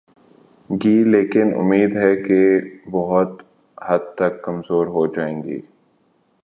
گی 0.69 1.03
لیکن 1.03 1.53
امید 1.55 1.95
ہے 1.95 2.15
کہ 2.15 2.39
بہت 2.91 3.41
حد 3.77 4.13
تک 4.15 4.43
کم 4.43 4.61
ضرور 4.61 4.87
ہو 4.87 5.05
جائیں 5.07 5.43
گی۔ 5.43 5.59